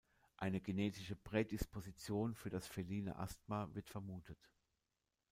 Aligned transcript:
Eine 0.35 0.59
genetische 0.61 1.15
Prädisposition 1.15 2.33
für 2.33 2.49
das 2.49 2.65
feline 2.65 3.17
Asthma 3.19 3.69
wird 3.75 3.87
vermutet. 3.87 4.49